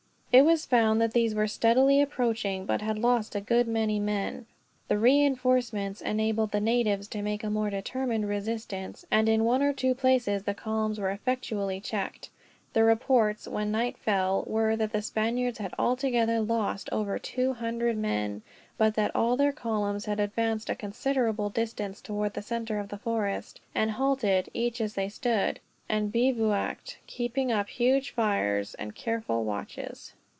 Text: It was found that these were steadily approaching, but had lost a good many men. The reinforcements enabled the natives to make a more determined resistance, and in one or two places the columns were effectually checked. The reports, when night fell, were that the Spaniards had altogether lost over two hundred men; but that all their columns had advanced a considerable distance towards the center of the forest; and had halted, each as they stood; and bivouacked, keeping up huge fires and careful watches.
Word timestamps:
It 0.33 0.45
was 0.45 0.65
found 0.65 1.01
that 1.01 1.11
these 1.11 1.35
were 1.35 1.45
steadily 1.45 1.99
approaching, 2.01 2.65
but 2.65 2.81
had 2.81 2.97
lost 2.97 3.35
a 3.35 3.41
good 3.41 3.67
many 3.67 3.99
men. 3.99 4.45
The 4.87 4.97
reinforcements 4.97 5.99
enabled 5.99 6.51
the 6.53 6.61
natives 6.61 7.09
to 7.09 7.21
make 7.21 7.43
a 7.43 7.49
more 7.49 7.69
determined 7.69 8.29
resistance, 8.29 9.05
and 9.11 9.27
in 9.27 9.43
one 9.43 9.61
or 9.61 9.73
two 9.73 9.93
places 9.93 10.43
the 10.43 10.53
columns 10.53 11.01
were 11.01 11.09
effectually 11.09 11.81
checked. 11.81 12.29
The 12.71 12.85
reports, 12.85 13.45
when 13.45 13.71
night 13.73 13.97
fell, 13.97 14.45
were 14.47 14.77
that 14.77 14.93
the 14.93 15.01
Spaniards 15.01 15.57
had 15.57 15.73
altogether 15.77 16.39
lost 16.39 16.87
over 16.93 17.19
two 17.19 17.51
hundred 17.51 17.97
men; 17.97 18.41
but 18.77 18.95
that 18.95 19.13
all 19.13 19.35
their 19.35 19.51
columns 19.51 20.05
had 20.05 20.21
advanced 20.21 20.69
a 20.69 20.75
considerable 20.75 21.49
distance 21.49 21.99
towards 21.99 22.35
the 22.35 22.41
center 22.41 22.79
of 22.79 22.87
the 22.87 22.97
forest; 22.97 23.59
and 23.75 23.91
had 23.91 23.97
halted, 23.97 24.49
each 24.53 24.79
as 24.79 24.93
they 24.93 25.09
stood; 25.09 25.59
and 25.89 26.13
bivouacked, 26.13 26.99
keeping 27.05 27.51
up 27.51 27.67
huge 27.67 28.11
fires 28.11 28.75
and 28.75 28.95
careful 28.95 29.43
watches. 29.43 30.13